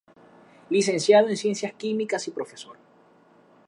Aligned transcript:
Licenciado 0.71 1.29
en 1.29 1.37
Ciencias 1.37 1.73
Químicas 1.73 2.27
y 2.27 2.31
profesor. 2.31 2.75